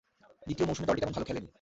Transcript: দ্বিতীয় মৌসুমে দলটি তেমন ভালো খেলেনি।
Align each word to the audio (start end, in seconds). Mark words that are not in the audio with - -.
দ্বিতীয় 0.47 0.67
মৌসুমে 0.67 0.87
দলটি 0.87 1.01
তেমন 1.01 1.13
ভালো 1.17 1.27
খেলেনি। 1.29 1.49